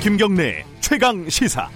김경래 0.00 0.64
최강 0.80 1.28
시사. 1.28 1.68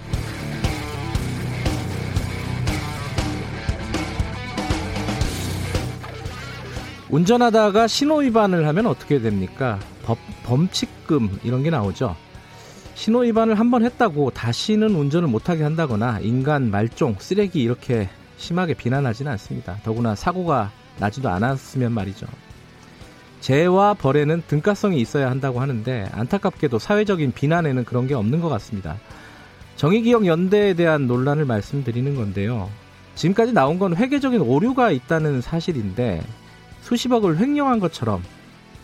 운전하다가 7.09 7.87
신호 7.87 8.17
위반을 8.17 8.67
하면 8.67 8.87
어떻게 8.87 9.19
됩니까? 9.19 9.79
법, 10.03 10.17
범칙금 10.43 11.39
이런 11.43 11.63
게 11.63 11.69
나오죠. 11.69 12.15
신호 12.95 13.19
위반을 13.19 13.59
한 13.59 13.71
번 13.71 13.83
했다고 13.83 14.31
다시는 14.31 14.95
운전을 14.95 15.27
못하게 15.27 15.63
한다거나 15.63 16.19
인간 16.21 16.71
말종, 16.71 17.17
쓰레기 17.19 17.61
이렇게 17.61 18.09
심하게 18.37 18.73
비난하지는 18.73 19.31
않습니다. 19.33 19.77
더구나 19.83 20.15
사고가 20.15 20.71
나지도 20.99 21.29
않았으면 21.29 21.91
말이죠. 21.91 22.25
재와 23.45 23.93
벌에는 23.93 24.41
등가성이 24.47 24.99
있어야 24.99 25.29
한다고 25.29 25.61
하는데 25.61 26.09
안타깝게도 26.13 26.79
사회적인 26.79 27.33
비난에는 27.33 27.85
그런 27.85 28.07
게 28.07 28.15
없는 28.15 28.41
것 28.41 28.49
같습니다. 28.49 28.97
정의기억 29.75 30.25
연대에 30.25 30.73
대한 30.73 31.05
논란을 31.05 31.45
말씀드리는 31.45 32.15
건데요. 32.15 32.71
지금까지 33.13 33.53
나온 33.53 33.77
건 33.77 33.95
회계적인 33.95 34.41
오류가 34.41 34.89
있다는 34.89 35.41
사실인데 35.41 36.23
수십억을 36.81 37.37
횡령한 37.37 37.79
것처럼 37.79 38.23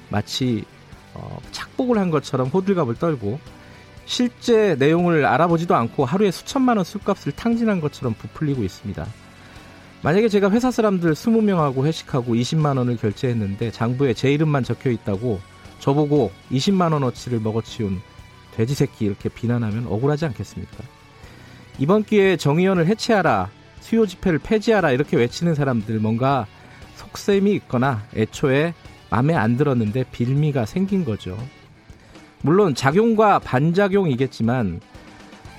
마치 0.09 0.63
어, 1.15 1.39
착복을 1.49 1.97
한 1.97 2.11
것처럼 2.11 2.49
호들갑을 2.49 2.97
떨고 2.97 3.39
실제 4.05 4.75
내용을 4.77 5.25
알아보지도 5.25 5.73
않고 5.73 6.05
하루에 6.05 6.29
수천만 6.29 6.77
원 6.77 6.83
술값을 6.83 7.31
탕진한 7.31 7.81
것처럼 7.81 8.13
부풀리고 8.13 8.61
있습니다. 8.61 9.07
만약에 10.03 10.29
제가 10.29 10.49
회사 10.49 10.71
사람들 10.71 11.13
20명하고 11.13 11.85
회식하고 11.85 12.33
20만 12.33 12.77
원을 12.77 12.97
결제했는데 12.97 13.71
장부에 13.71 14.13
제 14.15 14.33
이름만 14.33 14.63
적혀 14.63 14.89
있다고 14.89 15.39
저보고 15.79 16.31
20만 16.51 16.91
원어치를 16.93 17.39
먹어치운 17.39 18.01
돼지 18.55 18.73
새끼 18.73 19.05
이렇게 19.05 19.29
비난하면 19.29 19.85
억울하지 19.87 20.25
않겠습니까? 20.25 20.83
이번 21.77 22.03
기회에 22.03 22.37
정의원을 22.37 22.87
해체하라, 22.87 23.49
수요 23.79 24.05
집회를 24.05 24.39
폐지하라 24.39 24.91
이렇게 24.91 25.17
외치는 25.17 25.55
사람들 25.55 25.99
뭔가 25.99 26.47
속셈이 26.95 27.51
있거나 27.53 28.03
애초에 28.15 28.73
마음에 29.09 29.35
안 29.35 29.55
들었는데 29.55 30.05
빌미가 30.11 30.65
생긴 30.65 31.05
거죠. 31.05 31.37
물론 32.41 32.73
작용과 32.73 33.39
반작용이겠지만 33.39 34.81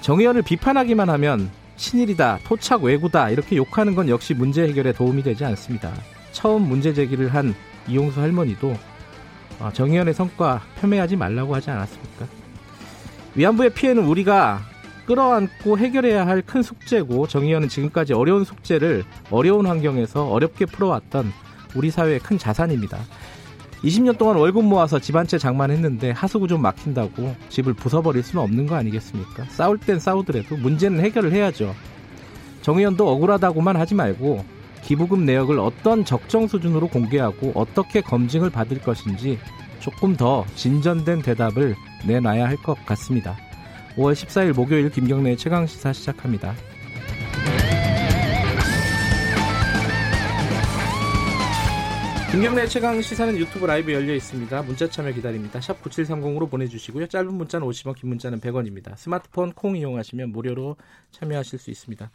정의원을 0.00 0.42
비판하기만 0.42 1.08
하면 1.10 1.50
친일이다, 1.82 2.38
토착 2.44 2.84
왜구다 2.84 3.30
이렇게 3.30 3.56
욕하는 3.56 3.96
건 3.96 4.08
역시 4.08 4.34
문제 4.34 4.62
해결에 4.62 4.92
도움이 4.92 5.24
되지 5.24 5.44
않습니다. 5.44 5.92
처음 6.30 6.62
문제 6.62 6.94
제기를 6.94 7.34
한 7.34 7.54
이용수 7.88 8.20
할머니도 8.20 8.76
어, 9.58 9.70
정의연의 9.72 10.14
성과 10.14 10.62
폄훼하지 10.80 11.16
말라고 11.16 11.54
하지 11.54 11.70
않았습니까? 11.70 12.26
위안부의 13.34 13.70
피해는 13.70 14.04
우리가 14.04 14.60
끌어안고 15.06 15.76
해결해야 15.78 16.24
할 16.26 16.42
큰 16.42 16.62
숙제고 16.62 17.26
정의연은 17.26 17.68
지금까지 17.68 18.12
어려운 18.12 18.44
숙제를 18.44 19.04
어려운 19.30 19.66
환경에서 19.66 20.28
어렵게 20.28 20.66
풀어왔던 20.66 21.32
우리 21.74 21.90
사회의 21.90 22.20
큰 22.20 22.38
자산입니다. 22.38 22.98
20년 23.84 24.16
동안 24.16 24.36
월급 24.36 24.64
모아서 24.64 24.98
집 24.98 25.16
한 25.16 25.26
채 25.26 25.38
장만했는데 25.38 26.12
하수구 26.12 26.46
좀 26.48 26.62
막힌다고 26.62 27.34
집을 27.48 27.74
부숴버릴 27.74 28.22
수는 28.22 28.42
없는 28.44 28.66
거 28.66 28.76
아니겠습니까? 28.76 29.44
싸울 29.50 29.78
땐 29.78 29.98
싸우더라도 29.98 30.56
문제는 30.56 31.00
해결을 31.04 31.32
해야죠. 31.32 31.74
정의연도 32.62 33.08
억울하다고만 33.10 33.76
하지 33.76 33.94
말고 33.94 34.44
기부금 34.82 35.24
내역을 35.26 35.58
어떤 35.58 36.04
적정 36.04 36.46
수준으로 36.46 36.88
공개하고 36.88 37.52
어떻게 37.54 38.00
검증을 38.00 38.50
받을 38.50 38.80
것인지 38.80 39.38
조금 39.80 40.14
더 40.16 40.44
진전된 40.54 41.22
대답을 41.22 41.74
내놔야 42.06 42.46
할 42.46 42.56
것 42.58 42.84
같습니다. 42.86 43.36
5월 43.96 44.12
14일 44.12 44.54
목요일 44.54 44.90
김경래의 44.90 45.36
최강시사 45.36 45.92
시작합니다. 45.92 46.54
김경래 52.32 52.66
최강 52.66 52.98
시사는 53.02 53.36
유튜브 53.36 53.66
라이브 53.66 53.92
열려 53.92 54.14
있습니다. 54.14 54.62
문자 54.62 54.88
참여 54.88 55.12
기다립니다. 55.12 55.60
샵 55.60 55.82
9730으로 55.82 56.48
보내주시고요. 56.48 57.06
짧은 57.06 57.34
문자는 57.34 57.66
50원, 57.66 57.94
긴 57.94 58.08
문자는 58.08 58.40
100원입니다. 58.40 58.96
스마트폰 58.96 59.52
콩 59.52 59.76
이용하시면 59.76 60.32
무료로 60.32 60.76
참여하실 61.10 61.58
수 61.58 61.70
있습니다. 61.70 62.10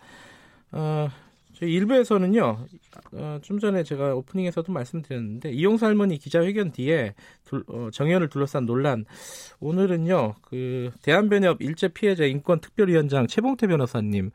어, 0.72 1.10
저희 1.54 1.72
일부에서는요, 1.72 2.66
어, 3.12 3.40
좀 3.44 3.60
전에 3.60 3.84
제가 3.84 4.16
오프닝에서도 4.16 4.74
말씀드렸는데, 4.74 5.52
이용수 5.52 5.86
할머니 5.86 6.18
기자회견 6.18 6.72
뒤에 6.72 7.14
둘, 7.46 7.64
어, 7.68 7.90
정연을 7.94 8.30
둘러싼 8.30 8.66
논란, 8.66 9.06
오늘은요, 9.60 10.34
그, 10.42 10.90
대한변협 11.04 11.62
일제 11.62 11.90
피해자 11.90 12.26
인권 12.26 12.60
특별위원장 12.60 13.28
최봉태 13.28 13.68
변호사님, 13.68 14.32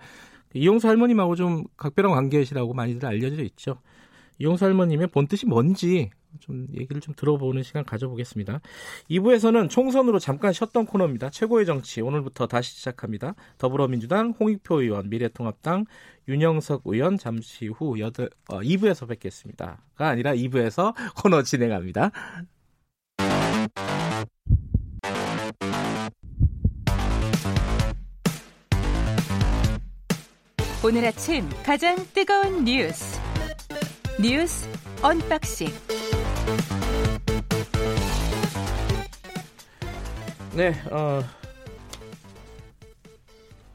이용수 0.54 0.86
할머님하고 0.86 1.34
좀 1.34 1.64
각별한 1.76 2.12
관계시라고 2.12 2.72
많이들 2.72 3.08
알려져 3.08 3.42
있죠. 3.42 3.78
이용수 4.42 4.64
할머님의 4.64 5.06
본 5.06 5.28
뜻이 5.28 5.46
뭔지 5.46 6.10
좀 6.40 6.66
얘기를 6.74 7.00
좀 7.00 7.14
들어보는 7.14 7.62
시간 7.62 7.84
가져보겠습니다. 7.84 8.60
2부에서는 9.08 9.70
총선으로 9.70 10.18
잠깐 10.18 10.52
쉬었던 10.52 10.84
코너입니다. 10.84 11.30
최고의 11.30 11.64
정치 11.64 12.00
오늘부터 12.00 12.48
다시 12.48 12.74
시작합니다. 12.74 13.36
더불어민주당 13.58 14.34
홍익표 14.38 14.80
의원, 14.82 15.08
미래통합당 15.10 15.84
윤영석 16.26 16.82
의원 16.86 17.18
잠시 17.18 17.68
후 17.68 17.96
8, 17.96 18.30
어, 18.48 18.60
2부에서 18.60 19.06
뵙겠습니다. 19.08 19.84
가 19.94 20.08
아니라 20.08 20.34
2부에서 20.34 20.92
코너 21.22 21.42
진행합니다. 21.42 22.10
오늘 30.84 31.04
아침 31.04 31.48
가장 31.64 31.94
뜨거운 32.12 32.64
뉴스 32.64 33.31
뉴스 34.22 34.68
unboxing. 35.02 35.66
네, 40.54 40.72
어, 40.92 41.20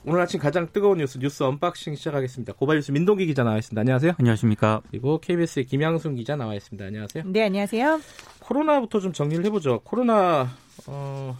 오늘 0.06 0.22
아침 0.22 0.40
가장 0.40 0.70
뜨거운 0.72 1.00
뉴스 1.00 1.18
뉴스 1.18 1.44
unboxing 1.44 1.96
시작하겠습니다. 1.96 2.54
고발뉴스 2.54 2.92
민동기 2.92 3.26
기자 3.26 3.44
나와 3.44 3.58
있습니다. 3.58 3.78
안녕하세요. 3.78 4.14
안녕하십니까. 4.18 4.82
그리고 4.90 5.18
KBS의 5.18 5.66
김양순 5.66 6.16
기자 6.16 6.38
나와 6.38 6.56
있습니다. 6.56 6.86
안녕하세요. 6.86 7.26
네, 7.28 7.44
안녕하세요. 7.44 8.00
코로나부터 8.40 9.02
좀 9.02 9.12
정리를 9.12 9.44
해보죠. 9.48 9.82
코로나 9.84 10.50
어, 10.86 11.38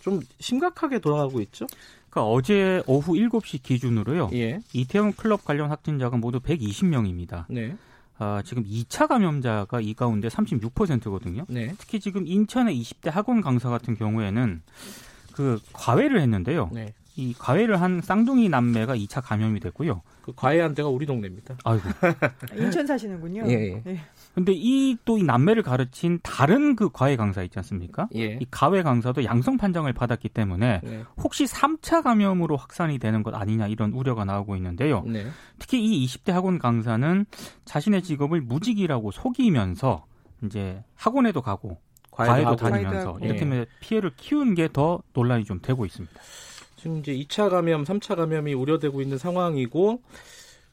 좀 0.00 0.18
심각하게 0.40 0.98
돌아가고 0.98 1.40
있죠. 1.42 1.68
그러니까 2.10 2.32
어제 2.32 2.82
오후 2.88 3.12
7시 3.12 3.62
기준으로요. 3.62 4.30
예. 4.32 4.58
이태원 4.72 5.12
클럽 5.12 5.44
관련 5.44 5.70
확진자가 5.70 6.16
모두 6.16 6.40
120명입니다. 6.40 7.44
네. 7.48 7.76
아, 8.18 8.42
지금 8.44 8.64
2차 8.64 9.06
감염자가 9.06 9.80
이 9.80 9.94
가운데 9.94 10.28
36%거든요. 10.28 11.44
네. 11.48 11.74
특히 11.78 12.00
지금 12.00 12.26
인천의 12.26 12.80
20대 12.80 13.10
학원 13.10 13.40
강사 13.40 13.68
같은 13.68 13.96
경우에는 13.96 14.62
그 15.32 15.60
과외를 15.72 16.20
했는데요. 16.20 16.70
네. 16.72 16.94
이 17.18 17.34
과외를 17.36 17.80
한 17.80 18.00
쌍둥이 18.00 18.48
남매가 18.48 18.94
2차 18.94 19.20
감염이 19.24 19.58
됐고요. 19.58 20.02
그 20.22 20.32
과외한 20.36 20.72
데가 20.74 20.88
우리 20.88 21.04
동네입니다. 21.04 21.56
아이고. 21.64 21.82
인천 22.56 22.86
사시는군요. 22.86 23.42
예, 23.48 23.52
예. 23.52 23.82
예. 23.86 24.00
근데 24.36 24.52
이 24.54 24.96
또 25.04 25.18
이 25.18 25.24
남매를 25.24 25.64
가르친 25.64 26.20
다른 26.22 26.76
그 26.76 26.90
과외 26.90 27.16
강사 27.16 27.42
있지 27.42 27.58
않습니까? 27.58 28.08
예. 28.14 28.38
이 28.40 28.46
과외 28.52 28.84
강사도 28.84 29.24
양성 29.24 29.56
판정을 29.56 29.92
받았기 29.94 30.28
때문에 30.28 30.80
네. 30.84 31.02
혹시 31.16 31.44
3차 31.44 32.04
감염으로 32.04 32.56
확산이 32.56 32.98
되는 33.00 33.24
것 33.24 33.34
아니냐 33.34 33.66
이런 33.66 33.90
우려가 33.92 34.24
나오고 34.24 34.54
있는데요. 34.54 35.02
네. 35.04 35.26
특히 35.58 35.84
이 35.84 36.06
20대 36.06 36.30
학원 36.30 36.60
강사는 36.60 37.26
자신의 37.64 38.02
직업을 38.04 38.42
무직이라고 38.42 39.10
속이면서 39.10 40.04
이제 40.44 40.84
학원에도 40.94 41.42
가고 41.42 41.78
과외도. 42.12 42.54
다니면서 42.54 42.90
과외도 42.90 43.08
하고. 43.10 43.18
이렇게 43.24 43.40
예. 43.40 43.44
하면 43.44 43.66
피해를 43.80 44.12
키운 44.16 44.54
게 44.54 44.68
더 44.68 45.02
논란이 45.14 45.44
좀 45.44 45.58
되고 45.60 45.84
있습니다. 45.84 46.14
지금 46.78 46.98
이제 46.98 47.12
2차 47.12 47.50
감염, 47.50 47.84
3차 47.84 48.16
감염이 48.16 48.54
우려되고 48.54 49.02
있는 49.02 49.18
상황이고, 49.18 50.00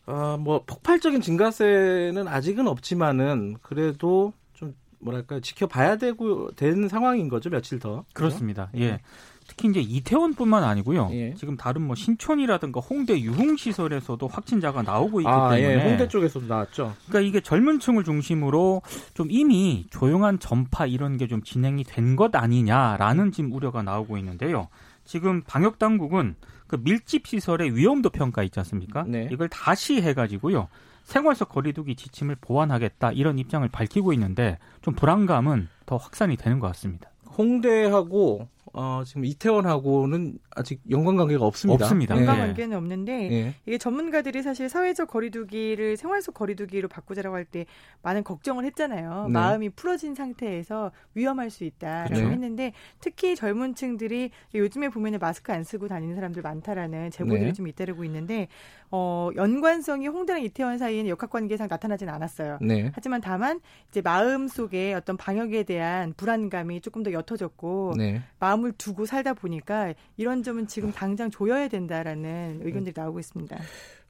아, 0.05 0.37
뭐, 0.39 0.63
폭발적인 0.65 1.21
증가세는 1.21 2.27
아직은 2.27 2.67
없지만은, 2.67 3.57
그래도 3.61 4.33
좀, 4.53 4.75
뭐랄까, 4.99 5.39
지켜봐야 5.39 5.97
되고, 5.97 6.51
되는 6.51 6.87
상황인 6.87 7.27
거죠, 7.27 7.49
며칠 7.49 7.79
더. 7.79 8.05
그렇습니다. 8.13 8.69
예. 8.77 8.99
특히 9.47 9.69
이제 9.69 9.79
이태원뿐만 9.79 10.63
아니고요. 10.63 11.09
예. 11.11 11.35
지금 11.35 11.55
다른 11.55 11.83
뭐 11.83 11.95
신촌이라든가 11.95 12.79
홍대 12.79 13.19
유흥 13.19 13.57
시설에서도 13.57 14.27
확진자가 14.27 14.81
나오고 14.81 15.21
있기 15.21 15.27
아, 15.29 15.51
때문에 15.55 15.75
예, 15.75 15.87
홍대 15.87 16.07
쪽에서도 16.07 16.47
나왔죠. 16.47 16.95
그러니까 17.07 17.29
이게 17.29 17.41
젊은 17.41 17.79
층을 17.79 18.03
중심으로 18.05 18.81
좀 19.13 19.27
이미 19.29 19.85
조용한 19.91 20.39
전파 20.39 20.87
이런 20.87 21.17
게 21.17 21.27
좀 21.27 21.43
진행이 21.43 21.83
된 21.83 22.15
것 22.15 22.35
아니냐라는 22.35 23.31
지금 23.31 23.51
우려가 23.53 23.83
나오고 23.83 24.17
있는데요. 24.17 24.67
지금 25.05 25.41
방역 25.41 25.79
당국은 25.79 26.35
그 26.67 26.77
밀집 26.83 27.27
시설의 27.27 27.75
위험도 27.75 28.09
평가 28.09 28.43
있지 28.43 28.59
않습니까? 28.59 29.03
네. 29.07 29.29
이걸 29.31 29.47
다시 29.49 30.01
해가지고요. 30.01 30.67
생활속 31.03 31.49
거리두기 31.49 31.95
지침을 31.95 32.35
보완하겠다 32.41 33.11
이런 33.11 33.37
입장을 33.37 33.67
밝히고 33.69 34.11
있는데 34.13 34.57
좀 34.81 34.95
불안감은 34.95 35.69
더 35.85 35.97
확산이 35.97 36.35
되는 36.35 36.59
것 36.59 36.67
같습니다. 36.67 37.09
홍대하고, 37.37 38.47
어, 38.73 39.03
지금 39.05 39.25
이태원하고는 39.25 40.39
아직 40.55 40.81
연관관계가 40.89 41.45
없습니다. 41.45 41.85
없습니다. 41.85 42.15
예. 42.15 42.21
연관관계는 42.21 42.75
없는데 42.77 43.31
예. 43.31 43.55
이게 43.65 43.77
전문가들이 43.77 44.41
사실 44.41 44.69
사회적 44.69 45.07
거리두기를 45.09 45.97
생활 45.97 46.21
속 46.21 46.33
거리두기로 46.33 46.87
바꾸자라고 46.87 47.35
할 47.35 47.45
때 47.45 47.65
많은 48.01 48.23
걱정을 48.23 48.65
했잖아요. 48.65 49.25
네. 49.27 49.33
마음이 49.33 49.69
풀어진 49.69 50.15
상태에서 50.15 50.91
위험할 51.13 51.51
수 51.51 51.63
있다라고 51.63 52.13
그렇죠. 52.15 52.31
했는데 52.31 52.73
특히 52.99 53.35
젊은 53.35 53.75
층들이 53.75 54.31
요즘에 54.53 54.89
보면은 54.89 55.19
마스크 55.19 55.51
안 55.53 55.63
쓰고 55.63 55.87
다니는 55.87 56.15
사람들 56.15 56.41
많다라는 56.41 57.11
제보들이 57.11 57.45
네. 57.45 57.53
좀 57.53 57.67
잇따르고 57.67 58.03
있는데 58.05 58.47
어, 58.89 59.29
연관성이 59.35 60.07
홍대랑 60.07 60.41
이태원 60.43 60.77
사이에는 60.77 61.09
역학관계상 61.09 61.67
나타나진 61.69 62.09
않았어요. 62.09 62.59
네. 62.61 62.91
하지만 62.95 63.21
다만 63.21 63.59
이제 63.89 64.01
마음 64.01 64.47
속에 64.47 64.93
어떤 64.93 65.17
방역에 65.17 65.63
대한 65.63 66.13
불안감이 66.15 66.81
조금 66.81 67.03
더 67.03 67.11
옅어졌고 67.11 67.93
네. 67.97 68.21
마음을 68.39 68.71
두고 68.71 69.05
살다 69.05 69.33
보니까 69.33 69.93
이런 70.17 70.43
점은 70.45 70.67
지금 70.67 70.93
당장 70.93 71.29
조여야 71.29 71.67
된다라는 71.67 72.61
의견들이 72.63 72.93
나오고 72.95 73.19
있습니다. 73.19 73.59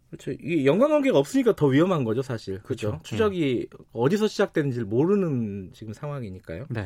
그렇죠. 0.10 0.32
이게 0.32 0.66
연관 0.66 0.92
관계가 0.92 1.18
없으니까 1.18 1.56
더 1.56 1.66
위험한 1.66 2.04
거죠, 2.04 2.22
사실. 2.22 2.62
그렇죠. 2.62 2.90
그렇죠. 2.90 3.04
추적이 3.04 3.70
어디서 3.92 4.28
시작되는지 4.28 4.78
를 4.78 4.86
모르는 4.86 5.72
지금 5.74 5.94
상황이니까요. 5.94 6.68
네. 6.70 6.86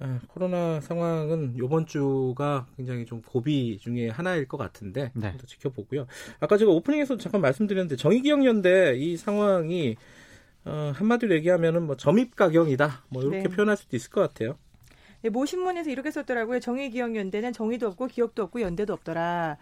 아, 0.00 0.20
코로나 0.28 0.80
상황은 0.80 1.54
이번 1.56 1.86
주가 1.86 2.66
굉장히 2.76 3.04
좀 3.04 3.22
고비 3.22 3.78
중에 3.78 4.08
하나일 4.08 4.48
것 4.48 4.56
같은데 4.56 5.12
네. 5.14 5.30
좀더 5.30 5.46
지켜보고요. 5.46 6.06
아까 6.40 6.56
제가 6.56 6.72
오프닝에서 6.72 7.16
잠깐 7.16 7.40
말씀드렸는데 7.42 7.96
정의기억연대 7.96 8.96
이 8.96 9.16
상황이 9.16 9.96
어, 10.64 10.92
한마디로 10.94 11.34
얘기하면은 11.36 11.86
뭐 11.86 11.96
점입가경이다. 11.96 13.04
뭐 13.10 13.22
이렇게 13.22 13.44
네. 13.44 13.48
표현할 13.48 13.76
수도 13.76 13.96
있을 13.96 14.10
것 14.10 14.20
같아요. 14.20 14.56
네, 15.24 15.30
모 15.30 15.46
신문에서 15.46 15.88
이렇게 15.88 16.10
썼더라고요. 16.10 16.60
정의기억연대는 16.60 17.54
정의도 17.54 17.86
없고 17.86 18.08
기억도 18.08 18.42
없고 18.42 18.60
연대도 18.60 18.92
없더라. 18.92 19.56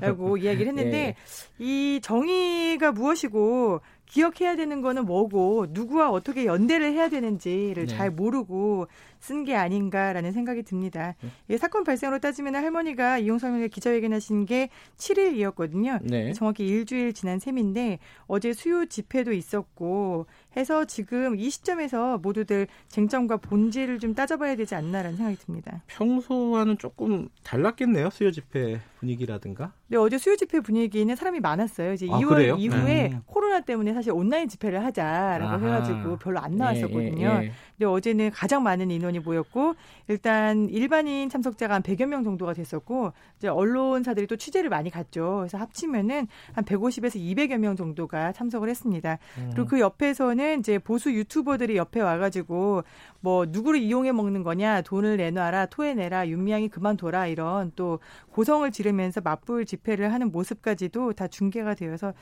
라고 0.00 0.36
이야기를 0.38 0.68
했는데 0.68 1.16
이 1.58 1.98
정의가 2.00 2.92
무엇이고 2.92 3.80
기억해야 4.06 4.54
되는 4.54 4.80
거는 4.80 5.06
뭐고 5.06 5.66
누구와 5.70 6.10
어떻게 6.10 6.44
연대를 6.44 6.92
해야 6.92 7.08
되는지를 7.08 7.86
네. 7.86 7.96
잘 7.96 8.12
모르고 8.12 8.86
쓴 9.20 9.44
게 9.44 9.54
아닌가라는 9.54 10.32
생각이 10.32 10.62
듭니다. 10.62 11.14
이 11.48 11.56
사건 11.56 11.84
발생으로 11.84 12.18
따지면 12.18 12.54
할머니가 12.56 13.20
할머니가 13.20 13.68
기자회견하신 13.68 14.46
게 14.46 14.68
7일이었거든요. 14.96 16.00
네. 16.02 16.32
정확히 16.32 16.66
일주일 16.66 17.12
지난 17.12 17.38
셈인데 17.38 17.98
어제 18.26 18.52
수요 18.52 18.86
집회도 18.86 19.32
있었고 19.32 20.26
해서 20.56 20.84
지금 20.84 21.38
이 21.38 21.50
시점에서 21.50 22.18
모두들 22.18 22.66
쟁점과 22.88 23.36
본질을 23.38 23.98
좀 23.98 24.14
따져봐야 24.14 24.56
되지 24.56 24.74
않나라는 24.74 25.16
생각이 25.16 25.36
듭니다. 25.38 25.82
평소와는 25.86 26.78
조금 26.78 27.28
달랐겠네요. 27.42 28.10
수요 28.10 28.30
집회 28.30 28.80
분위기라든가. 28.98 29.72
근데 29.86 29.98
어제 29.98 30.18
수요 30.18 30.36
집회 30.36 30.60
분위기는 30.60 31.14
사람이 31.14 31.40
많았어요. 31.40 31.92
이제 31.92 32.06
아, 32.10 32.18
2월 32.18 32.28
그래요? 32.28 32.56
이후에 32.58 33.10
음. 33.12 33.22
코로나 33.26 33.60
때문에 33.60 33.94
사실 33.94 34.12
온라인 34.12 34.48
집회를 34.48 34.84
하자라고 34.84 35.44
아하. 35.50 35.58
해가지고 35.76 36.16
별로 36.18 36.40
안 36.40 36.56
나왔었거든요. 36.56 37.26
예, 37.26 37.44
예, 37.46 37.52
근데 37.78 37.84
어제는 37.86 38.30
가장 38.32 38.62
많은 38.62 38.90
인원 38.90 39.07
이 39.14 39.18
모였고 39.18 39.74
일단 40.08 40.68
일반인 40.68 41.28
참석자가 41.28 41.74
한 41.74 41.82
100여 41.82 42.06
명 42.06 42.24
정도가 42.24 42.54
됐었고 42.54 43.12
이제 43.38 43.48
언론사들이 43.48 44.26
또 44.26 44.36
취재를 44.36 44.70
많이 44.70 44.90
갔죠. 44.90 45.38
그래서 45.38 45.58
합치면은 45.58 46.26
한 46.52 46.64
150에서 46.64 47.16
200여 47.16 47.58
명 47.58 47.76
정도가 47.76 48.32
참석을 48.32 48.68
했습니다. 48.68 49.12
예. 49.12 49.50
그리고 49.52 49.66
그 49.66 49.80
옆에서는 49.80 50.60
이제 50.60 50.78
보수 50.78 51.12
유튜버들이 51.12 51.76
옆에 51.76 52.00
와가지고 52.00 52.84
뭐 53.20 53.46
누구를 53.48 53.80
이용해 53.80 54.12
먹는 54.12 54.42
거냐 54.42 54.82
돈을 54.82 55.16
내놔라 55.16 55.66
토해내라 55.66 56.28
윤미향이 56.28 56.68
그만둬라 56.68 57.26
이런 57.26 57.72
또 57.76 57.98
고성을 58.30 58.70
지르면서 58.70 59.20
맞불 59.20 59.66
집회를 59.66 60.12
하는 60.12 60.30
모습까지도 60.30 61.12
다 61.14 61.26
중계가 61.28 61.74
되어서 61.74 62.12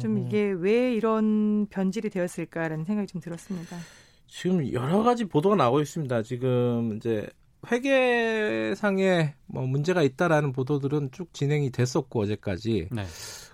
좀 0.00 0.18
이게 0.18 0.50
왜 0.50 0.94
이런 0.94 1.66
변질이 1.70 2.10
되었을까라는 2.10 2.84
생각이 2.84 3.06
좀 3.06 3.20
들었습니다. 3.20 3.76
지금 4.26 4.72
여러 4.72 5.02
가지 5.02 5.24
보도가 5.24 5.56
나오고 5.56 5.80
있습니다. 5.80 6.22
지금 6.22 6.96
이제 6.96 7.28
회계상에 7.70 9.34
뭐 9.46 9.66
문제가 9.66 10.02
있다라는 10.02 10.52
보도들은 10.52 11.10
쭉 11.12 11.32
진행이 11.32 11.70
됐었고 11.70 12.22
어제까지 12.22 12.88
네. 12.92 13.04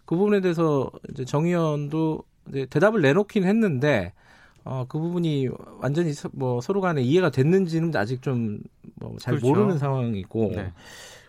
그 0.04 0.16
부분에 0.16 0.40
대해서 0.40 0.90
이제 1.10 1.24
정 1.24 1.46
의원도 1.46 2.24
이제 2.48 2.66
대답을 2.66 3.00
내놓긴 3.00 3.44
했는데 3.44 4.12
어, 4.64 4.84
그 4.88 4.98
부분이 4.98 5.48
완전히 5.80 6.12
서, 6.12 6.28
뭐 6.32 6.60
서로 6.60 6.80
간에 6.80 7.02
이해가 7.02 7.30
됐는지는 7.30 7.94
아직 7.96 8.22
좀뭐잘 8.22 9.38
그렇죠. 9.38 9.46
모르는 9.46 9.78
상황이고. 9.78 10.52
네. 10.54 10.72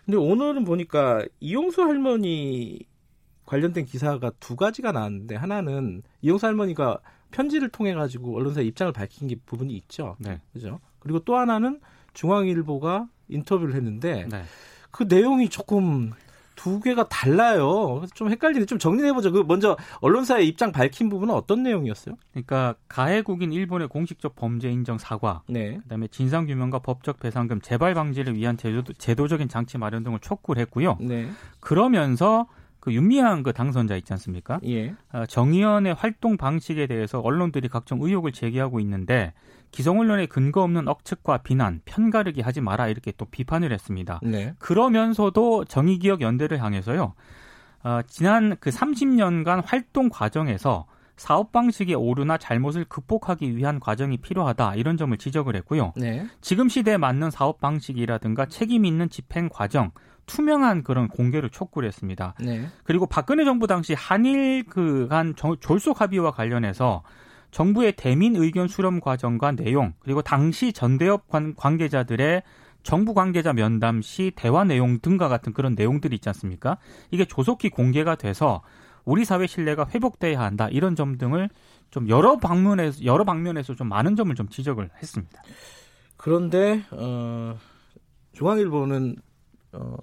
근데 0.04 0.18
오늘은 0.18 0.64
보니까 0.64 1.24
이용수 1.40 1.82
할머니 1.82 2.80
관련된 3.46 3.86
기사가 3.86 4.30
두 4.38 4.56
가지가 4.56 4.92
나왔는데 4.92 5.36
하나는 5.36 6.02
이용수 6.22 6.46
할머니가 6.46 7.00
편지를 7.34 7.68
통해 7.68 7.92
가지고 7.94 8.36
언론사 8.36 8.60
에 8.60 8.64
입장을 8.64 8.92
밝힌 8.92 9.26
게 9.26 9.34
부분이 9.34 9.74
있죠. 9.74 10.16
네. 10.20 10.40
그죠? 10.52 10.78
그리고 11.00 11.18
또 11.18 11.36
하나는 11.36 11.80
중앙일보가 12.12 13.08
인터뷰를 13.28 13.74
했는데 13.74 14.28
네. 14.30 14.44
그 14.92 15.04
내용이 15.08 15.48
조금 15.48 16.12
두 16.54 16.78
개가 16.78 17.08
달라요. 17.08 17.96
그래서 17.96 18.14
좀 18.14 18.30
헷갈리는데 18.30 18.66
좀 18.66 18.78
정리해 18.78 19.12
보죠. 19.12 19.32
그 19.32 19.42
먼저 19.44 19.76
언론사의 20.00 20.46
입장 20.46 20.70
밝힌 20.70 21.08
부분은 21.08 21.34
어떤 21.34 21.64
내용이었어요? 21.64 22.14
그러니까 22.30 22.76
가해국인 22.86 23.52
일본의 23.52 23.88
공식적 23.88 24.36
범죄 24.36 24.70
인정 24.70 24.96
사과, 24.96 25.42
네. 25.48 25.78
그다음에 25.78 26.06
진상 26.06 26.46
규명과 26.46 26.78
법적 26.78 27.18
배상금 27.18 27.60
재발 27.60 27.94
방지를 27.94 28.36
위한 28.36 28.56
제도, 28.56 29.26
적인 29.26 29.48
장치 29.48 29.76
마련 29.76 30.04
등을 30.04 30.20
촉구를 30.20 30.60
했고요. 30.62 30.98
네. 31.00 31.28
그러면서 31.58 32.46
그 32.84 32.92
윤미향 32.92 33.42
그 33.42 33.54
당선자 33.54 33.96
있지 33.96 34.12
않습니까? 34.12 34.60
예. 34.66 34.94
어, 35.10 35.24
정의연의 35.24 35.94
활동 35.94 36.36
방식에 36.36 36.86
대해서 36.86 37.18
언론들이 37.18 37.68
각종 37.68 38.02
의혹을 38.02 38.32
제기하고 38.32 38.78
있는데 38.80 39.32
기성 39.70 40.00
언론의 40.00 40.26
근거 40.26 40.62
없는 40.62 40.86
억측과 40.86 41.38
비난, 41.38 41.80
편가르기 41.86 42.42
하지 42.42 42.60
마라 42.60 42.88
이렇게 42.88 43.10
또 43.16 43.24
비판을 43.24 43.72
했습니다. 43.72 44.20
네. 44.22 44.52
그러면서도 44.58 45.64
정의기억 45.64 46.20
연대를 46.20 46.62
향해서요. 46.62 47.14
어, 47.84 48.00
지난 48.06 48.54
그 48.60 48.68
30년간 48.68 49.62
활동 49.64 50.10
과정에서 50.10 50.84
사업 51.16 51.52
방식의 51.52 51.94
오류나 51.94 52.38
잘못을 52.38 52.84
극복하기 52.84 53.56
위한 53.56 53.80
과정이 53.80 54.16
필요하다 54.18 54.74
이런 54.74 54.96
점을 54.96 55.16
지적을 55.16 55.56
했고요. 55.56 55.92
네. 55.96 56.26
지금 56.40 56.68
시대에 56.68 56.96
맞는 56.96 57.30
사업 57.30 57.60
방식이라든가 57.60 58.46
책임 58.46 58.84
있는 58.84 59.08
집행 59.08 59.48
과정, 59.48 59.92
투명한 60.26 60.82
그런 60.82 61.08
공개를 61.08 61.50
촉구를 61.50 61.86
했습니다. 61.86 62.34
네. 62.40 62.66
그리고 62.82 63.06
박근혜 63.06 63.44
정부 63.44 63.66
당시 63.66 63.94
한일 63.94 64.64
그간 64.64 65.34
졸속 65.60 66.00
합의와 66.00 66.32
관련해서 66.32 67.02
정부의 67.50 67.92
대민 67.92 68.34
의견 68.34 68.66
수렴 68.66 69.00
과정과 69.00 69.52
내용 69.52 69.92
그리고 70.00 70.22
당시 70.22 70.72
전대협 70.72 71.28
관, 71.28 71.54
관계자들의 71.54 72.42
정부 72.82 73.14
관계자 73.14 73.52
면담 73.52 74.02
시 74.02 74.32
대화 74.34 74.64
내용 74.64 74.98
등과 75.00 75.28
같은 75.28 75.52
그런 75.52 75.74
내용들이 75.74 76.16
있지 76.16 76.28
않습니까? 76.28 76.78
이게 77.10 77.24
조속히 77.24 77.70
공개가 77.70 78.14
돼서 78.14 78.62
우리 79.04 79.24
사회 79.24 79.46
신뢰가 79.46 79.86
회복돼야 79.94 80.40
한다 80.40 80.68
이런 80.68 80.96
점 80.96 81.18
등을 81.18 81.50
좀 81.90 82.08
여러 82.08 82.36
방면에서 82.38 83.04
여러 83.04 83.24
방면에서 83.24 83.74
좀 83.74 83.88
많은 83.88 84.16
점을 84.16 84.34
좀 84.34 84.48
지적을 84.48 84.90
했습니다. 85.00 85.42
그런데 86.16 86.84
어, 86.90 87.56
중앙일보는 88.32 89.16
어, 89.72 89.96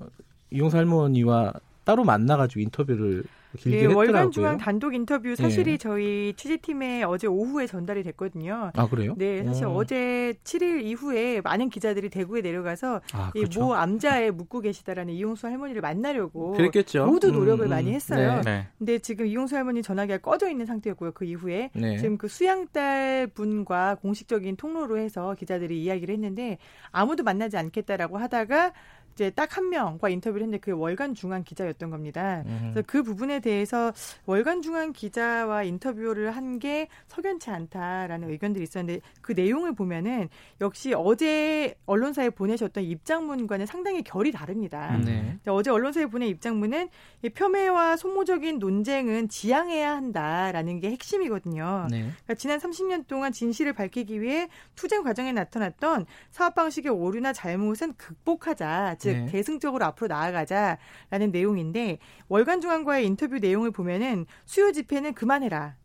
이용사 0.51 0.77
할머니와 0.77 1.53
따로 1.83 2.03
만나가지고 2.03 2.59
인터뷰를 2.59 3.23
예, 3.65 3.77
했더라고요. 3.77 3.97
월간 3.97 4.31
중앙 4.31 4.57
단독 4.57 4.93
인터뷰 4.93 5.35
사실이 5.35 5.71
예. 5.73 5.77
저희 5.77 6.33
취재팀에 6.35 7.03
어제 7.03 7.27
오후에 7.27 7.67
전달이 7.67 8.03
됐거든요. 8.03 8.71
아 8.75 8.87
그래요? 8.87 9.15
네, 9.17 9.43
사실 9.43 9.65
어. 9.65 9.73
어제 9.73 10.33
7일 10.43 10.83
이후에 10.83 11.41
많은 11.41 11.69
기자들이 11.69 12.09
대구에 12.09 12.41
내려가서 12.41 13.01
아, 13.13 13.31
이모 13.35 13.75
암자에 13.75 14.31
묻고 14.31 14.61
계시다라는 14.61 15.13
이용수 15.13 15.47
할머니를 15.47 15.81
만나려고 15.81 16.53
그랬겠죠. 16.53 17.05
모두 17.05 17.29
음, 17.29 17.33
노력을 17.33 17.65
음. 17.65 17.69
많이 17.69 17.93
했어요. 17.93 18.41
네. 18.45 18.51
네. 18.51 18.67
근데 18.77 18.99
지금 18.99 19.27
이용수 19.27 19.55
할머니 19.55 19.81
전화기가 19.81 20.19
꺼져 20.19 20.49
있는 20.49 20.65
상태였고요. 20.65 21.11
그 21.11 21.25
이후에 21.25 21.69
네. 21.73 21.97
지금 21.97 22.17
그 22.17 22.27
수양딸 22.27 23.27
분과 23.33 23.95
공식적인 24.01 24.55
통로로 24.55 24.97
해서 24.97 25.35
기자들이 25.35 25.81
이야기를 25.83 26.13
했는데 26.13 26.57
아무도 26.91 27.23
만나지 27.23 27.57
않겠다라고 27.57 28.17
하다가 28.17 28.73
이제 29.13 29.29
딱 29.31 29.51
한 29.57 29.69
명과 29.69 30.07
인터뷰를 30.09 30.43
했는데 30.43 30.59
그 30.59 30.71
월간 30.71 31.13
중앙 31.13 31.43
기자였던 31.43 31.89
겁니다. 31.89 32.43
음. 32.45 32.71
그래서 32.73 32.85
그 32.87 33.03
부분에 33.03 33.41
대해서 33.41 33.91
월간 34.25 34.61
중앙 34.61 34.93
기자와 34.93 35.63
인터뷰를 35.63 36.31
한 36.31 36.51
게 36.61 36.87
석연치 37.07 37.49
않다라는 37.49 38.29
의견들이 38.29 38.63
있었는데 38.63 39.01
그 39.21 39.31
내용을 39.31 39.73
보면은 39.73 40.29
역시 40.59 40.93
어제 40.93 41.75
언론사에 41.85 42.29
보내셨던 42.29 42.83
입장문과는 42.83 43.65
상당히 43.65 44.03
결이 44.03 44.31
다릅니다. 44.31 44.95
음. 44.95 45.01
네. 45.05 45.37
자, 45.43 45.53
어제 45.53 45.71
언론사에 45.71 46.05
보낸 46.07 46.29
입장문은 46.29 46.89
이 47.23 47.29
폄훼와 47.29 47.97
소모적인 47.97 48.59
논쟁은 48.59 49.27
지양해야 49.29 49.95
한다라는 49.95 50.79
게 50.81 50.91
핵심이거든요. 50.91 51.87
네. 51.89 52.01
그러니까 52.01 52.33
지난 52.35 52.59
30년 52.59 53.07
동안 53.07 53.31
진실을 53.31 53.73
밝히기 53.73 54.21
위해 54.21 54.47
투쟁 54.75 55.01
과정에 55.03 55.31
나타났던 55.31 56.05
사업 56.31 56.53
방식의 56.55 56.91
오류나 56.91 57.33
잘못은 57.33 57.93
극복하자. 57.95 58.95
즉 59.01 59.13
네. 59.13 59.25
대승적으로 59.25 59.83
앞으로 59.85 60.09
나아가자라는 60.09 61.31
내용인데 61.31 61.97
월간 62.27 62.61
중앙과의 62.61 63.07
인터뷰 63.07 63.39
내용을 63.39 63.71
보면은 63.71 64.27
수요 64.45 64.71
집회는 64.71 65.15
그만해라. 65.15 65.75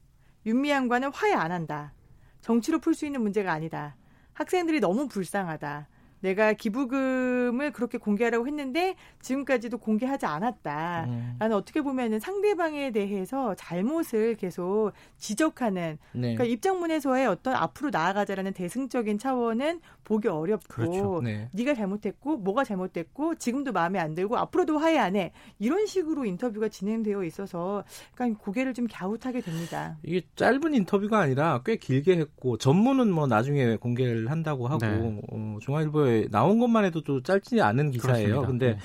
윤미향과는 0.45 1.13
화해 1.13 1.33
안 1.33 1.51
한다. 1.51 1.95
정치로 2.43 2.79
풀 2.79 2.95
수 2.95 3.07
있는 3.07 3.23
문제가 3.23 3.53
아니다. 3.53 3.97
학생들이 4.35 4.81
너무 4.81 5.09
불쌍하다. 5.09 5.89
내가 6.27 6.55
기부금을 6.55 7.71
그렇게 7.71 7.99
공개하라고 7.99 8.49
했는데 8.49 8.97
지금까지도 9.21 9.79
공개하지 9.79 10.27
않았다. 10.27 11.05
음. 11.09 11.37
라는 11.39 11.57
어떻게 11.57 11.83
보면은 11.83 12.19
상대방에 12.19 12.91
대해서 12.91 13.55
잘못을 13.55 14.35
계속 14.35 14.91
지적하는 15.19 15.99
네. 16.13 16.21
그러니까 16.35 16.45
입장문에서의 16.45 17.27
어떤 17.29 17.55
앞으로 17.55 17.91
나아가자라는 17.91 18.55
대승적인 18.55 19.19
차원은 19.19 19.81
보기 20.03 20.27
어렵고 20.29 20.67
그렇죠. 20.69 21.21
네. 21.23 21.49
네가 21.53 21.75
잘못했고 21.75 22.39
뭐가 22.39 22.65
잘못됐고 22.65 23.37
지금도 23.37 23.73
마음에 23.73 23.99
안 24.01 24.15
들고 24.15 24.37
앞으로도 24.37 24.79
화해 24.79 24.99
안 24.99 25.15
해. 25.15 25.33
이런 25.61 25.87
식으로 25.87 26.25
인터뷰가 26.25 26.69
진행되어 26.69 27.23
있어서 27.25 27.85
약간 28.13 28.35
고개를 28.35 28.75
좀 28.75 28.87
갸웃하게 28.91 29.43
됩니다. 29.43 29.97
이게 30.03 30.23
짧은 30.35 30.75
인터뷰가 30.75 31.21
아니라 31.21 31.61
꽤 31.65 31.77
길게 31.77 32.17
했고 32.17 32.57
전문은 32.59 33.13
뭐 33.13 33.27
나중에 33.29 33.77
공개를 33.77 34.31
한다고 34.31 34.67
하고 34.67 34.87
네. 34.87 35.21
어, 35.31 35.59
중앙일보에 35.61 36.16
나온 36.31 36.59
것만 36.59 36.85
해도 36.85 37.03
또 37.03 37.23
짧지 37.23 37.61
않은 37.61 37.91
기사예요. 37.91 38.43
그렇습니다. 38.43 38.47
근데 38.47 38.67
네. 38.73 38.79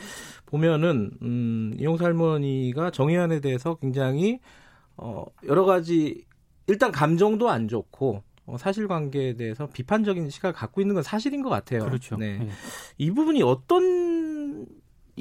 보면은 0.46 1.12
음, 1.22 1.74
이용사 1.78 2.06
할머니가 2.06 2.92
정의안에 2.92 3.40
대해서 3.40 3.76
굉장히 3.76 4.40
어, 4.98 5.26
여러 5.48 5.66
가지 5.66 6.26
일단 6.68 6.92
감정도 6.92 7.50
안 7.50 7.68
좋고 7.68 8.24
어, 8.46 8.58
사실관계에 8.58 9.36
대해서 9.36 9.68
비판적인 9.68 10.30
시각을 10.30 10.54
갖고 10.54 10.82
있는 10.82 10.96
건 10.96 11.04
사실인 11.04 11.42
것 11.42 11.50
같아요. 11.50 11.86
그렇죠. 11.86 12.18
네. 12.18 12.40
예. 12.42 12.50
이 12.98 13.12
부분이 13.12 13.42
어떤 13.44 14.01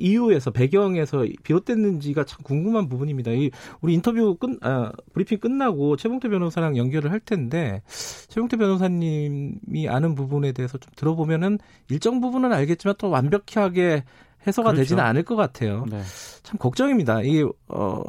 이유에서 0.00 0.50
배경에서 0.50 1.25
비롯됐는지가 1.42 2.25
참 2.25 2.40
궁금한 2.42 2.88
부분입니다. 2.88 3.30
이 3.33 3.50
우리 3.80 3.95
인터뷰 3.95 4.35
끝 4.37 4.59
아, 4.62 4.92
브리핑 5.12 5.38
끝나고 5.38 5.97
최봉태 5.97 6.28
변호사랑 6.28 6.76
연결을 6.76 7.12
할 7.12 7.21
텐데 7.21 7.83
최봉태 8.28 8.57
변호사님이 8.57 9.88
아는 9.88 10.14
부분에 10.14 10.52
대해서 10.52 10.78
좀 10.78 10.90
들어보면은 10.97 11.59
일정 11.90 12.21
부분은 12.21 12.52
알겠지만 12.52 12.95
또 12.99 13.11
완벽하게 13.11 14.04
해소가 14.47 14.71
그렇죠. 14.71 14.83
되지는 14.83 15.04
않을 15.04 15.23
것 15.23 15.37
같아요. 15.37 15.85
네. 15.90 16.00
참 16.42 16.59
걱정입니다. 16.59 17.23
이게 17.23 17.45
어 17.69 18.02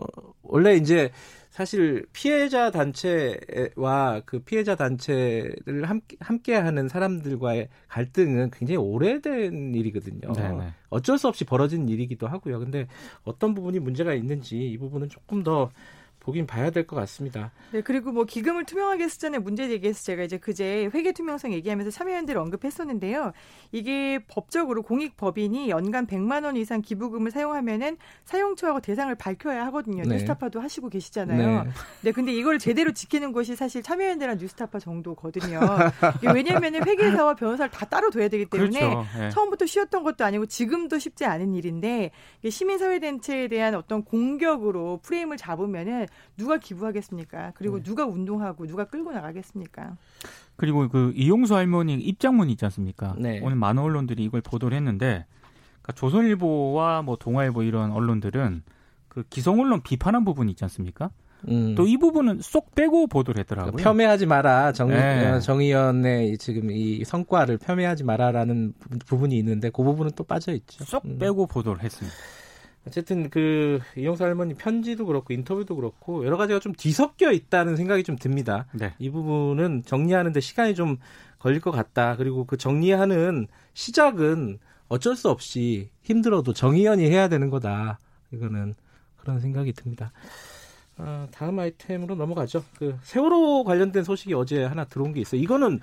원래 0.44 0.76
이제 0.76 1.12
사실 1.52 2.06
피해자 2.14 2.72
단체와 2.72 4.22
그 4.26 4.40
피해자 4.40 4.76
단체를 4.76 5.84
함께, 5.84 6.16
함께 6.22 6.56
하는 6.56 6.88
사람들과의 6.88 7.68
갈등은 7.90 8.52
굉장히 8.52 8.78
오래된 8.78 9.76
일이거든요. 9.76 10.32
네, 10.32 10.50
네. 10.54 10.74
어쩔 10.90 11.18
수 11.18 11.28
없이 11.28 11.44
벌어진 11.44 11.90
일이기도 11.90 12.26
하고요. 12.26 12.60
근데 12.60 12.88
어떤 13.24 13.54
부분이 13.54 13.80
문제가 13.80 14.14
있는지 14.14 14.72
이 14.72 14.78
부분은 14.78 15.10
조금 15.10 15.44
더 15.44 15.70
보긴 16.22 16.46
봐야 16.48 16.70
될 16.70 16.86
것 16.86 16.96
같습니다. 16.96 17.52
네, 17.72 17.82
그리고 17.82 18.12
뭐 18.12 18.24
기금을 18.26 18.66
투명하게 18.66 19.08
쓰자는 19.08 19.44
문제 19.44 19.68
제기해서 19.68 20.04
제가 20.04 20.24
이제 20.24 20.38
그제 20.38 20.90
회계 20.94 21.12
투명성 21.12 21.52
얘기하면서 21.54 21.92
참여연대를 21.92 22.40
언급했었는데요. 22.40 23.34
이게 23.72 24.20
법적으로 24.28 24.84
공익 24.84 25.18
법인이 25.18 25.70
연간 25.70 26.06
100만 26.08 26.44
원 26.46 26.56
이상 26.58 26.82
기부금을 26.82 27.32
사용하면은 27.32 27.98
사용처하고 28.26 28.80
대상을 28.82 29.14
밝혀야 29.16 29.66
하거든요. 29.68 30.04
네. 30.04 30.10
뉴스타파도 30.16 30.62
하시고 30.62 30.90
계시잖아요. 30.90 31.64
네. 31.64 31.70
네, 32.02 32.12
근데 32.12 32.32
이걸 32.34 32.60
제대로 32.60 32.92
지키는 32.94 33.32
것이 33.32 33.56
사실 33.56 33.82
참여연대랑 33.82 34.38
뉴스타파 34.38 34.80
정도거든요. 34.80 35.60
왜냐면은 36.34 36.86
회계사와 36.86 37.36
변호사를 37.36 37.72
다 37.72 37.86
따로 37.86 38.10
둬야 38.12 38.28
되기 38.28 38.46
때문에 38.46 38.80
그렇죠. 38.80 39.06
예. 39.20 39.30
처음부터 39.30 39.66
쉬웠던 39.66 40.04
것도 40.04 40.24
아니고 40.24 40.46
지금도 40.46 41.00
쉽지 41.00 41.26
않은 41.26 41.56
일인데 41.56 42.12
이게 42.42 42.50
시민사회 42.50 43.00
단체에 43.00 43.48
대한 43.48 43.76
어떤 43.76 44.04
공격으로 44.04 45.00
프레임을 45.04 45.38
잡으면은 45.38 46.06
누가 46.38 46.58
기부하겠습니까? 46.58 47.54
그리고 47.56 47.78
네. 47.78 47.84
누가 47.84 48.06
운동하고 48.06 48.66
누가 48.68 48.86
끌고 48.86 49.12
나가겠습니까? 49.12 49.98
그리고 50.56 50.88
그 50.90 51.12
이용수 51.16 51.56
할머니 51.56 51.96
입장문 51.96 52.50
있지 52.50 52.66
않습니까? 52.66 53.16
네. 53.18 53.40
오늘 53.44 53.56
많은 53.56 53.82
언론들이 53.82 54.24
이걸 54.24 54.42
보도를 54.42 54.76
했는데 54.78 55.26
그러니까 55.82 55.94
조선일보와 55.94 57.02
뭐 57.02 57.16
동아일보 57.18 57.64
이런 57.64 57.92
언론들은 57.92 58.64
그 59.08 59.24
기성 59.30 59.60
언론 59.60 59.82
비판한 59.82 60.24
부분이 60.24 60.52
있지 60.52 60.64
않습니까? 60.66 61.10
음. 61.48 61.74
또이 61.74 61.98
부분은 61.98 62.40
쏙 62.42 62.76
빼고 62.76 63.08
보도를 63.08 63.40
했더라고요. 63.40 63.72
그러니까 63.72 63.92
폄훼하지 63.94 64.28
마라 64.28 64.74
정, 64.74 64.90
네. 64.90 65.28
어, 65.28 65.40
정의연의 65.40 66.38
지금 66.38 66.70
이 66.70 67.04
성과를 67.04 67.58
폄훼하지 67.58 68.04
마라라는 68.04 68.74
부- 68.80 69.00
부분이 69.00 69.36
있는데 69.40 69.72
그 69.72 69.82
부분은 69.82 70.12
또 70.16 70.24
빠져 70.24 70.54
있죠. 70.54 70.84
쏙 70.86 71.04
음. 71.06 71.18
빼고 71.18 71.48
보도를 71.48 71.82
했습니다. 71.84 72.16
어쨌든 72.88 73.30
그 73.30 73.80
이용사 73.96 74.26
할머니 74.26 74.56
편지도 74.56 75.06
그렇고 75.06 75.34
인터뷰도 75.34 75.76
그렇고 75.76 76.26
여러 76.26 76.38
가지가 76.38 76.60
좀 76.60 76.74
뒤섞여 76.74 77.32
있다는 77.32 77.76
생각이 77.76 78.04
좀 78.04 78.16
듭니다. 78.16 78.66
네. 78.74 78.94
이 78.98 79.10
부분은 79.10 79.84
정리하는데 79.86 80.40
시간이 80.40 80.74
좀 80.74 80.98
걸릴 81.38 81.60
것 81.62 81.72
같다. 81.72 82.16
그리고 82.16 82.46
그 82.46 82.58
정리하는 82.58 83.48
시작은 83.74 84.60
어쩔 84.88 85.16
수 85.16 85.30
없이 85.30 85.90
힘들어도 86.02 86.54
정의연이 86.54 87.06
해야 87.10 87.28
되는 87.28 87.50
거다. 87.50 88.00
이거는 88.32 88.74
그런 89.18 89.40
생각이 89.40 89.74
듭니다. 89.74 90.12
아, 90.98 91.28
다음 91.32 91.60
아이템으로 91.60 92.16
넘어가죠. 92.16 92.64
그 92.78 92.98
세월호 93.04 93.64
관련된 93.64 94.04
소식이 94.04 94.34
어제 94.34 94.64
하나 94.64 94.84
들어온 94.86 95.14
게 95.14 95.22
있어요. 95.22 95.40
이거는 95.42 95.80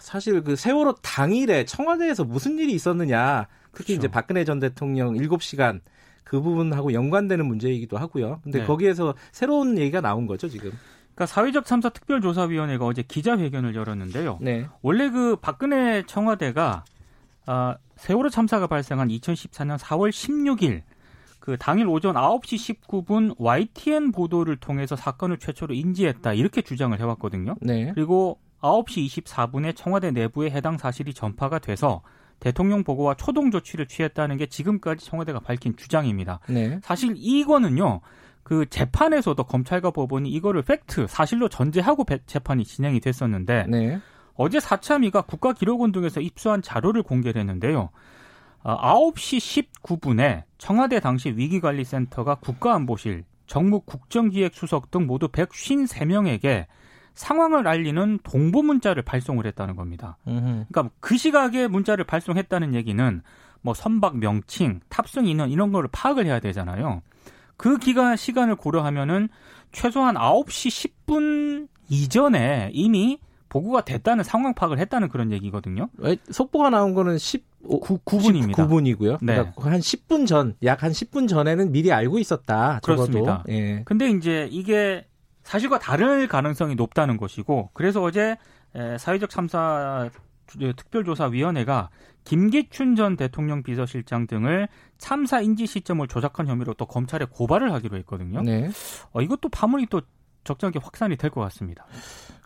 사실 0.00 0.42
그 0.42 0.56
세월호 0.56 0.94
당일에 1.02 1.64
청와대에서 1.64 2.24
무슨 2.24 2.58
일이 2.58 2.72
있었느냐. 2.72 3.46
특히 3.72 3.94
그렇죠. 3.94 4.00
이제 4.00 4.08
박근혜 4.08 4.44
전 4.44 4.58
대통령 4.58 5.14
7시간 5.14 5.80
그 6.28 6.42
부분하고 6.42 6.92
연관되는 6.92 7.46
문제이기도 7.46 7.96
하고요. 7.96 8.40
근데 8.44 8.60
네. 8.60 8.66
거기에서 8.66 9.14
새로운 9.32 9.78
얘기가 9.78 10.02
나온 10.02 10.26
거죠, 10.26 10.46
지금. 10.46 10.70
그러니까 11.14 11.24
사회적 11.24 11.64
참사 11.64 11.88
특별조사위원회가 11.88 12.84
어제 12.84 13.02
기자회견을 13.02 13.74
열었는데요. 13.74 14.38
네. 14.42 14.66
원래 14.82 15.08
그 15.08 15.36
박근혜 15.36 16.02
청와대가 16.04 16.84
아, 17.46 17.76
세월호 17.96 18.28
참사가 18.28 18.66
발생한 18.66 19.08
2014년 19.08 19.78
4월 19.78 20.10
16일 20.10 20.82
그 21.40 21.56
당일 21.56 21.88
오전 21.88 22.14
9시 22.14 22.76
19분 22.82 23.34
YTN 23.38 24.12
보도를 24.12 24.56
통해서 24.56 24.96
사건을 24.96 25.38
최초로 25.38 25.72
인지했다 25.72 26.34
이렇게 26.34 26.60
주장을 26.60 26.98
해왔거든요. 27.00 27.54
네. 27.62 27.90
그리고 27.94 28.38
9시 28.60 29.24
24분에 29.24 29.74
청와대 29.74 30.10
내부에 30.10 30.50
해당 30.50 30.76
사실이 30.76 31.14
전파가 31.14 31.58
돼서 31.58 32.02
대통령 32.40 32.84
보고와 32.84 33.14
초동 33.14 33.50
조치를 33.50 33.86
취했다는 33.86 34.36
게 34.36 34.46
지금까지 34.46 35.04
청와대가 35.04 35.40
밝힌 35.40 35.76
주장입니다. 35.76 36.40
네. 36.48 36.78
사실 36.82 37.14
이거는요. 37.16 38.00
그 38.42 38.64
재판에서도 38.70 39.42
검찰과 39.44 39.90
법원이 39.90 40.30
이거를 40.30 40.62
팩트 40.62 41.06
사실로 41.08 41.48
전제하고 41.48 42.04
배- 42.04 42.20
재판이 42.24 42.64
진행이 42.64 43.00
됐었는데 43.00 43.66
네. 43.68 44.00
어제 44.34 44.60
사참위가 44.60 45.22
국가기록원 45.22 45.92
등에서 45.92 46.20
입수한 46.20 46.62
자료를 46.62 47.02
공개를 47.02 47.40
했는데요. 47.40 47.90
아, 48.62 48.94
9시 48.94 49.64
19분에 49.82 50.44
청와대 50.58 51.00
당시 51.00 51.30
위기관리센터가 51.30 52.36
국가안보실, 52.36 53.24
정무 53.46 53.80
국정기획수석 53.80 54.90
등 54.90 55.06
모두 55.06 55.28
153명에게 55.28 56.66
상황을 57.18 57.66
알리는 57.66 58.20
동보 58.22 58.62
문자를 58.62 59.02
발송을 59.02 59.44
했다는 59.46 59.74
겁니다. 59.74 60.16
음흠. 60.28 60.66
그러니까 60.70 60.90
그 61.00 61.16
시각에 61.16 61.66
문자를 61.66 62.04
발송했다는 62.04 62.74
얘기는 62.74 63.22
뭐 63.60 63.74
선박 63.74 64.18
명칭, 64.18 64.78
탑승 64.88 65.26
인원 65.26 65.50
이런 65.50 65.72
거를 65.72 65.88
파악을 65.90 66.26
해야 66.26 66.38
되잖아요. 66.38 67.02
그 67.56 67.76
기간 67.78 68.16
시간을 68.16 68.54
고려하면은 68.54 69.28
최소한 69.72 70.14
9시 70.14 70.92
10분 71.06 71.66
이전에 71.88 72.70
이미 72.72 73.18
보고가 73.48 73.80
됐다는 73.80 74.22
상황 74.22 74.54
파악을 74.54 74.78
했다는 74.78 75.08
그런 75.08 75.32
얘기거든요. 75.32 75.88
왜, 75.96 76.18
속보가 76.30 76.70
나온 76.70 76.94
거는 76.94 77.18
15, 77.18 77.80
9분입니다. 78.04 78.54
9분이고요. 78.54 79.18
네. 79.22 79.34
그러니까 79.34 79.70
한 79.72 79.80
10분 79.80 80.28
전, 80.28 80.54
약 80.62 80.84
한 80.84 80.92
10분 80.92 81.26
전에는 81.26 81.72
미리 81.72 81.92
알고 81.92 82.20
있었다. 82.20 82.78
적어도. 82.80 83.06
그렇습니다. 83.10 83.42
예. 83.48 83.82
근데 83.84 84.08
이제 84.10 84.48
이게 84.52 85.07
사실과 85.48 85.78
다를 85.78 86.28
가능성이 86.28 86.74
높다는 86.74 87.16
것이고 87.16 87.70
그래서 87.72 88.02
어제 88.02 88.36
에, 88.74 88.98
사회적 88.98 89.30
참사 89.30 90.10
주- 90.46 90.58
특별조사위원회가 90.58 91.88
김기춘 92.24 92.96
전 92.96 93.16
대통령 93.16 93.62
비서실장 93.62 94.26
등을 94.26 94.68
참사 94.98 95.40
인지 95.40 95.66
시점을 95.66 96.06
조작한 96.08 96.46
혐의로 96.48 96.74
또 96.74 96.84
검찰에 96.84 97.24
고발을 97.30 97.72
하기로 97.72 97.96
했거든요. 97.98 98.42
네. 98.42 98.68
어, 99.12 99.22
이것도 99.22 99.48
파문이 99.48 99.86
또 99.86 100.02
적절하게 100.44 100.80
확산이 100.82 101.16
될 101.16 101.30
것 101.30 101.40
같습니다. 101.40 101.86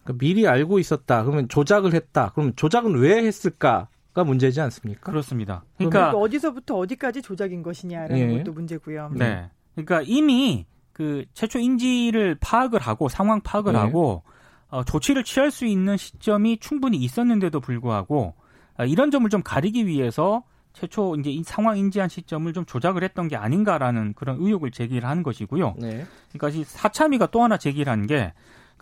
그러니까 0.04 0.24
미리 0.24 0.46
알고 0.46 0.78
있었다. 0.78 1.24
그러면 1.24 1.48
조작을 1.48 1.94
했다. 1.94 2.30
그러면 2.34 2.54
조작은 2.54 2.94
왜 2.98 3.24
했을까 3.24 3.88
가 4.14 4.22
문제지 4.24 4.60
않습니까? 4.60 5.10
그렇습니다. 5.10 5.64
그러니까 5.78 5.98
그러니까 5.98 6.18
어디서부터 6.18 6.76
어디까지 6.76 7.22
조작인 7.22 7.62
것이냐라는 7.64 8.18
예. 8.18 8.38
것도 8.38 8.52
문제고요. 8.52 9.10
네. 9.16 9.50
그러니까 9.74 10.02
이미 10.06 10.66
그 10.92 11.24
최초 11.34 11.58
인지를 11.58 12.36
파악을 12.40 12.80
하고 12.80 13.08
상황 13.08 13.40
파악을 13.40 13.72
네. 13.72 13.78
하고 13.78 14.22
어, 14.68 14.84
조치를 14.84 15.24
취할 15.24 15.50
수 15.50 15.66
있는 15.66 15.96
시점이 15.96 16.58
충분히 16.58 16.96
있었는데도 16.98 17.60
불구하고 17.60 18.34
아, 18.76 18.84
이런 18.84 19.10
점을 19.10 19.28
좀 19.30 19.42
가리기 19.42 19.86
위해서 19.86 20.42
최초 20.72 21.14
이제 21.16 21.30
이 21.30 21.42
상황 21.42 21.76
인지한 21.76 22.08
시점을 22.08 22.50
좀 22.54 22.64
조작을 22.64 23.04
했던 23.04 23.28
게 23.28 23.36
아닌가라는 23.36 24.14
그런 24.14 24.38
의혹을 24.40 24.70
제기를 24.70 25.06
한 25.06 25.22
것이고요. 25.22 25.74
네. 25.78 26.06
그러니까 26.32 26.58
이 26.58 26.64
사참위가 26.64 27.26
또 27.26 27.42
하나 27.42 27.58
제기를 27.58 27.92
한 27.92 28.06
게 28.06 28.32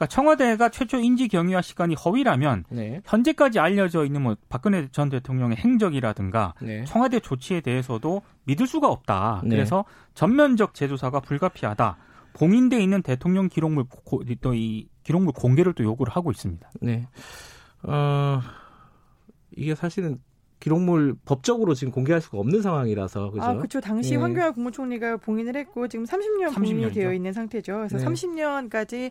그러니까 0.01 0.07
청와대가 0.07 0.71
최초 0.71 0.97
인지 0.97 1.29
경위와 1.29 1.61
시간이 1.61 1.95
허위라면 1.95 2.65
네. 2.71 3.03
현재까지 3.05 3.59
알려져 3.59 4.07
있는 4.07 4.23
뭐 4.23 4.35
박근혜 4.49 4.89
전 4.93 5.11
대통령의 5.11 5.59
행적이라든가 5.59 6.55
네. 6.63 6.85
청와대 6.85 7.21
조치에 7.21 7.61
대해서도 7.61 8.23
믿을 8.45 8.67
수가 8.67 8.89
없다. 8.89 9.43
네. 9.45 9.51
그래서 9.51 9.85
전면적 10.15 10.73
재조사가 10.73 11.21
불가피하다. 11.21 11.99
봉인돼 12.33 12.81
있는 12.83 13.03
대통령 13.03 13.49
기록물 13.49 13.85
또 14.41 14.55
이 14.55 14.89
기록물 15.03 15.35
공개를 15.35 15.75
또 15.75 15.85
요구를 15.85 16.11
하고 16.15 16.31
있습니다. 16.31 16.71
네. 16.81 17.07
어, 17.83 18.41
이게 19.55 19.75
사실은 19.75 20.19
기록물 20.61 21.17
법적으로 21.27 21.75
지금 21.75 21.93
공개할 21.93 22.23
수가 22.23 22.39
없는 22.39 22.63
상황이라서 22.63 23.31
그죠? 23.33 23.43
아, 23.43 23.55
그렇죠. 23.55 23.81
당시 23.81 24.15
예. 24.15 24.17
황교안 24.19 24.55
국무총리가 24.55 25.19
봉인을 25.19 25.57
했고 25.57 25.89
지금 25.89 26.07
30년 26.07 26.53
30 26.53 26.75
봉인이. 26.77 26.93
되어 26.93 27.13
있는 27.13 27.33
상태죠. 27.33 27.77
그래서 27.89 27.99
네. 27.99 28.05
30년까지 28.05 29.11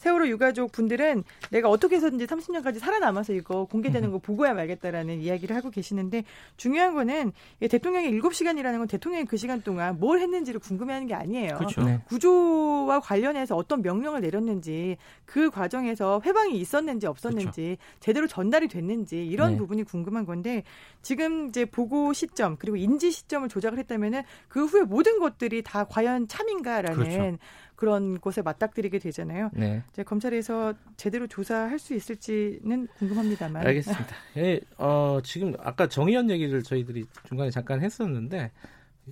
세월호 0.00 0.28
유가족 0.28 0.72
분들은 0.72 1.24
내가 1.50 1.68
어떻게 1.68 1.96
해서든지 1.96 2.26
30년까지 2.26 2.78
살아남아서 2.78 3.34
이거 3.34 3.66
공개되는 3.66 4.10
거 4.10 4.18
보고야 4.18 4.54
말겠다라는 4.54 5.20
이야기를 5.20 5.54
하고 5.54 5.70
계시는데 5.70 6.24
중요한 6.56 6.94
거는 6.94 7.32
이 7.60 7.68
대통령의 7.68 8.10
7시간이라는 8.12 8.78
건 8.78 8.88
대통령이 8.88 9.26
그 9.26 9.36
시간 9.36 9.60
동안 9.60 10.00
뭘 10.00 10.20
했는지를 10.20 10.58
궁금해하는 10.60 11.06
게 11.06 11.12
아니에요. 11.14 11.58
그렇죠. 11.58 11.82
네. 11.82 12.00
구조와 12.06 13.00
관련해서 13.00 13.54
어떤 13.56 13.82
명령을 13.82 14.22
내렸는지 14.22 14.96
그 15.26 15.50
과정에서 15.50 16.22
회방이 16.24 16.58
있었는지 16.58 17.06
없었는지 17.06 17.76
제대로 18.00 18.26
전달이 18.26 18.68
됐는지 18.68 19.26
이런 19.26 19.52
네. 19.52 19.58
부분이 19.58 19.82
궁금한 19.82 20.24
건데 20.24 20.64
지금 21.02 21.48
이제 21.48 21.66
보고 21.66 22.14
시점 22.14 22.56
그리고 22.56 22.78
인지 22.78 23.10
시점을 23.10 23.50
조작을 23.50 23.78
했다면은 23.78 24.22
그 24.48 24.64
후에 24.64 24.82
모든 24.82 25.18
것들이 25.18 25.62
다 25.62 25.84
과연 25.84 26.26
참인가라는 26.26 26.96
그렇죠. 26.96 27.38
그런 27.80 28.20
곳에 28.20 28.42
맞닥뜨리게 28.42 28.98
되잖아요. 28.98 29.48
네. 29.54 29.82
이제 29.90 30.02
검찰에서 30.02 30.74
제대로 30.98 31.26
조사할 31.26 31.78
수 31.78 31.94
있을지는 31.94 32.88
궁금합니다만. 32.98 33.66
알겠습니다. 33.66 34.06
예, 34.36 34.60
어, 34.76 35.18
지금 35.24 35.54
아까 35.60 35.88
정의연 35.88 36.28
얘기를 36.28 36.62
저희들이 36.62 37.06
중간에 37.26 37.48
잠깐 37.50 37.80
했었는데 37.80 38.50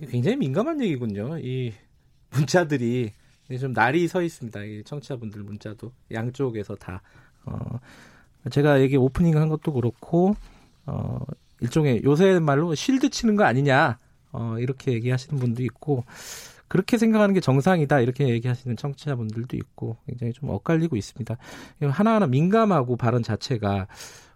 굉장히 0.07 0.37
민감한 0.37 0.79
얘기군요. 0.83 1.39
이 1.39 1.73
문자들이 2.29 3.11
좀 3.59 3.73
날이 3.73 4.07
서 4.07 4.21
있습니다. 4.21 4.63
이 4.63 4.83
청취자분들 4.83 5.41
문자도 5.41 5.91
양쪽에서 6.11 6.75
다. 6.75 7.01
어, 7.45 7.79
제가 8.51 8.81
얘기 8.81 8.97
오프닝 8.97 9.35
한 9.35 9.49
것도 9.49 9.73
그렇고 9.73 10.35
어, 10.85 11.25
일종의 11.59 12.03
요새 12.03 12.37
말로 12.37 12.75
실드 12.75 13.09
치는 13.09 13.35
거 13.35 13.45
아니냐 13.45 13.97
어, 14.31 14.57
이렇게 14.59 14.91
얘기하시는 14.93 15.39
분도 15.39 15.63
있고 15.63 16.05
그렇게 16.69 16.97
생각하는 16.97 17.33
게 17.33 17.41
정상이다 17.41 17.99
이렇게 17.99 18.29
얘기하시는 18.29 18.77
청취자분들도 18.77 19.57
있고 19.57 19.97
굉장히 20.05 20.31
좀 20.31 20.49
엇갈리고 20.49 20.95
있습니다. 20.95 21.35
하나하나 21.81 22.27
민감하고 22.27 22.95
발언 22.95 23.23
자체가 23.23 23.87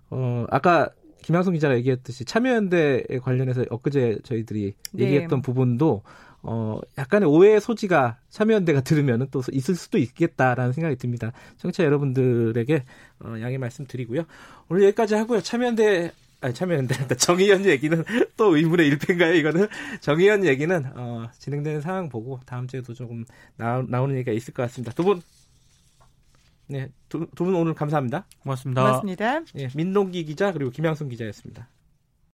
어 0.10 0.46
아까 0.50 0.90
김양성 1.22 1.54
기자가 1.54 1.76
얘기했듯이 1.78 2.26
참여연대에 2.26 3.20
관련해서 3.22 3.64
엊그제 3.70 4.20
저희들이 4.24 4.74
네. 4.92 5.04
얘기했던 5.04 5.42
부분도 5.42 6.02
어 6.42 6.80
약간의 6.98 7.30
오해의 7.30 7.62
소지가 7.62 8.18
참여연대가 8.30 8.82
들으면은 8.82 9.28
또 9.32 9.42
있을 9.52 9.76
수도 9.76 9.98
있겠다라는 9.98 10.74
생각이 10.74 10.98
듭니다. 10.98 11.32
청취자 11.58 11.86
여러분들에게 11.86 12.84
어, 13.22 13.36
양해 13.42 13.58
말씀드리고요. 13.58 14.24
오늘 14.70 14.84
여기까지 14.84 15.16
하고요. 15.16 15.40
참여연대 15.40 16.12
아니 16.44 16.54
참여연대 16.54 17.08
정의연 17.18 17.66
얘기는 17.66 18.04
또 18.38 18.56
의문의 18.56 18.88
일패인가요? 18.88 19.34
이거는 19.34 19.68
정의연 20.02 20.46
얘기는 20.46 20.86
어, 20.96 21.30
진행되는 21.40 21.82
상황 21.82 22.10
보고 22.10 22.40
다음 22.46 22.68
주에도 22.68 22.94
조금 22.94 23.26
나, 23.56 23.82
나오는 23.88 24.16
얘기가 24.16 24.32
있을 24.34 24.54
것 24.54 24.64
같습니다. 24.64 24.92
두 24.94 25.04
분, 25.04 25.22
네, 26.68 26.90
두 27.10 27.28
분 27.36 27.56
오늘 27.56 27.74
감사합니다. 27.74 28.26
고맙습니다. 28.42 28.82
고맙습니다. 28.82 29.42
예, 29.58 29.70
민동기 29.76 30.26
기자 30.26 30.52
그리고 30.52 30.70
김양순 30.72 31.10
기자였습니다. 31.10 31.70